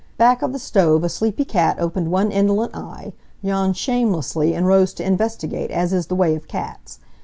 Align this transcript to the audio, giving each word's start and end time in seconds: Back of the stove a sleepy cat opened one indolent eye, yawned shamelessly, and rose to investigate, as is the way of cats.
Back 0.17 0.41
of 0.41 0.51
the 0.51 0.57
stove 0.57 1.03
a 1.03 1.09
sleepy 1.09 1.45
cat 1.45 1.77
opened 1.79 2.09
one 2.09 2.31
indolent 2.31 2.75
eye, 2.75 3.13
yawned 3.43 3.77
shamelessly, 3.77 4.55
and 4.55 4.65
rose 4.65 4.95
to 4.95 5.05
investigate, 5.05 5.69
as 5.69 5.93
is 5.93 6.07
the 6.07 6.15
way 6.15 6.33
of 6.33 6.47
cats. 6.47 6.97